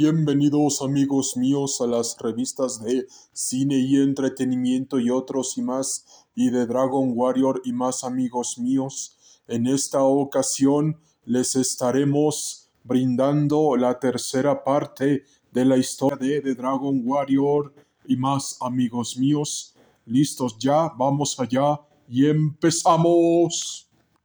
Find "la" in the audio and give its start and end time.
13.76-13.98, 15.64-15.76